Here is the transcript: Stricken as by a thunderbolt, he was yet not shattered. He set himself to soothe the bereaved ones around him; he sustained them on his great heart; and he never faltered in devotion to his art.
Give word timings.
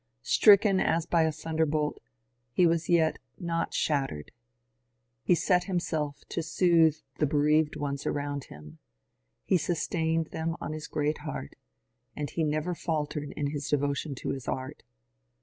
Stricken 0.23 0.79
as 0.79 1.05
by 1.05 1.25
a 1.25 1.31
thunderbolt, 1.31 1.99
he 2.53 2.65
was 2.65 2.89
yet 2.89 3.19
not 3.37 3.71
shattered. 3.75 4.31
He 5.21 5.35
set 5.35 5.65
himself 5.65 6.23
to 6.29 6.41
soothe 6.41 6.95
the 7.19 7.27
bereaved 7.27 7.75
ones 7.75 8.07
around 8.07 8.45
him; 8.45 8.79
he 9.45 9.57
sustained 9.57 10.31
them 10.31 10.57
on 10.59 10.73
his 10.73 10.87
great 10.87 11.19
heart; 11.19 11.55
and 12.15 12.31
he 12.31 12.43
never 12.43 12.73
faltered 12.73 13.29
in 13.37 13.45
devotion 13.51 14.15
to 14.15 14.29
his 14.29 14.47
art. 14.47 14.81